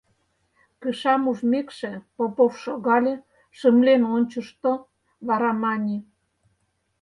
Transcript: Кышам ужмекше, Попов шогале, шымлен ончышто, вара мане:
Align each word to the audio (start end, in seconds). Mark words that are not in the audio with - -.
Кышам 0.81 1.21
ужмекше, 1.31 1.91
Попов 2.15 2.53
шогале, 2.63 3.15
шымлен 3.57 4.01
ончышто, 4.15 4.71
вара 5.27 5.51
мане: 5.63 5.97